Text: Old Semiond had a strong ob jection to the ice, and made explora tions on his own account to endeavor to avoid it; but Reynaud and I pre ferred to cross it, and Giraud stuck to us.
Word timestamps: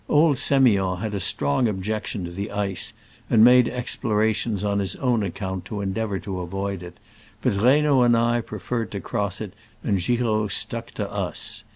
Old 0.09 0.37
Semiond 0.39 1.01
had 1.01 1.13
a 1.13 1.19
strong 1.19 1.69
ob 1.69 1.83
jection 1.83 2.25
to 2.25 2.31
the 2.31 2.49
ice, 2.49 2.93
and 3.29 3.43
made 3.43 3.67
explora 3.67 4.33
tions 4.33 4.63
on 4.63 4.79
his 4.79 4.95
own 4.95 5.21
account 5.21 5.63
to 5.65 5.79
endeavor 5.79 6.17
to 6.17 6.39
avoid 6.39 6.81
it; 6.81 6.97
but 7.43 7.53
Reynaud 7.53 8.01
and 8.01 8.17
I 8.17 8.41
pre 8.41 8.57
ferred 8.57 8.89
to 8.89 8.99
cross 8.99 9.39
it, 9.41 9.53
and 9.83 9.99
Giraud 9.99 10.47
stuck 10.51 10.89
to 10.95 11.07
us. 11.11 11.65